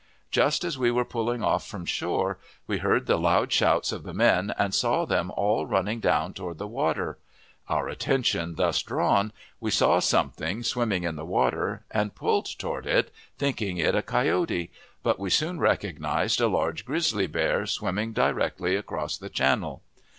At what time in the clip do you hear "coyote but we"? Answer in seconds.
14.01-15.29